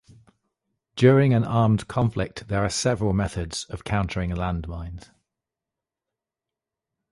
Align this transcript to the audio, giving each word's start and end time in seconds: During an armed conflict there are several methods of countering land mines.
During 0.95 1.31
an 1.31 1.43
armed 1.43 1.87
conflict 1.87 2.47
there 2.47 2.65
are 2.65 2.71
several 2.71 3.13
methods 3.13 3.65
of 3.65 3.83
countering 3.83 4.31
land 4.33 4.67
mines. 4.67 5.11